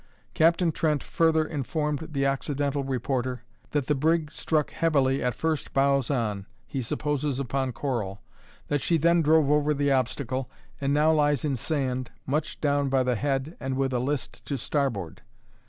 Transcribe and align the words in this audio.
Captain 0.33 0.71
Trent 0.71 1.03
further 1.03 1.45
informed 1.45 1.99
the 2.11 2.25
OCCIDENTAL 2.25 2.83
reporter, 2.85 3.43
that 3.69 3.85
the 3.85 3.93
brig 3.93 4.31
struck 4.31 4.71
heavily 4.71 5.21
at 5.23 5.35
first 5.35 5.73
bows 5.75 6.09
on, 6.09 6.47
he 6.65 6.81
supposes 6.81 7.39
upon 7.39 7.71
coral; 7.71 8.19
that 8.67 8.81
she 8.81 8.97
then 8.97 9.21
drove 9.21 9.51
over 9.51 9.75
the 9.75 9.91
obstacle, 9.91 10.49
and 10.81 10.91
now 10.91 11.11
lies 11.11 11.45
in 11.45 11.55
sand, 11.55 12.09
much 12.25 12.59
down 12.59 12.89
by 12.89 13.03
the 13.03 13.13
head 13.15 13.55
and 13.59 13.77
with 13.77 13.93
a 13.93 13.99
list 13.99 14.43
to 14.47 14.57
starboard. 14.57 15.21